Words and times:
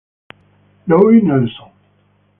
Louie 0.87 1.21
Nelson 1.21 1.69